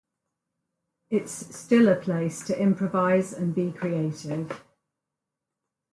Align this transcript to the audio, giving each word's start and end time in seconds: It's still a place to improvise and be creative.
It's 1.11 1.55
still 1.55 1.87
a 1.87 1.95
place 1.95 2.41
to 2.47 2.59
improvise 2.59 3.33
and 3.33 3.53
be 3.53 3.71
creative. 3.71 4.63